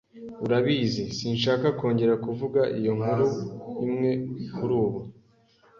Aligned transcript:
Urabizi, 0.45 1.03
sinshaka 1.17 1.67
kongera 1.79 2.15
kuvuga 2.25 2.61
iyo 2.77 2.91
nkuru 2.97 3.27
imwe 3.85 4.11
kurubu. 4.55 4.99